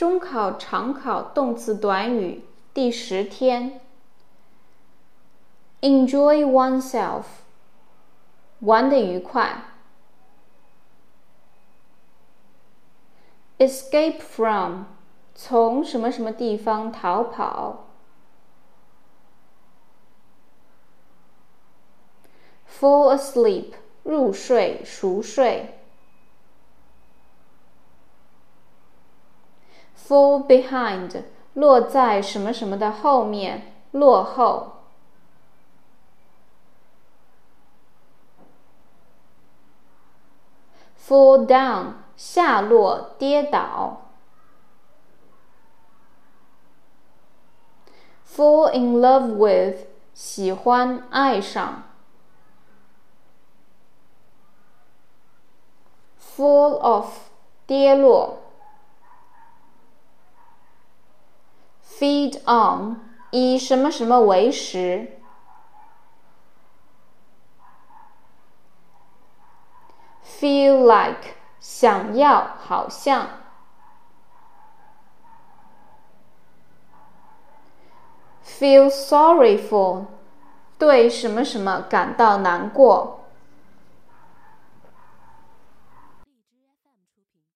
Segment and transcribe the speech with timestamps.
[0.00, 3.82] 中考常考动词短语第十天。
[5.82, 7.24] Enjoy oneself，
[8.60, 9.62] 玩的愉快。
[13.58, 14.84] Escape from，
[15.34, 17.84] 从什么什么地方逃跑。
[22.66, 23.74] Fall asleep，
[24.04, 25.79] 入睡、熟睡。
[30.10, 31.22] Fall behind，
[31.54, 34.72] 落在什么什么的后面，落后。
[41.00, 44.10] Fall down，下落、跌倒。
[48.26, 51.84] Fall in love with，喜欢、爱上。
[56.20, 57.10] Fall off，
[57.64, 58.38] 跌落。
[62.00, 62.96] Feed on，
[63.30, 65.20] 以什么什么为食。
[70.24, 73.28] Feel like，想要，好像。
[78.42, 80.06] Feel sorry for，
[80.78, 83.26] 对什么什么感到难过。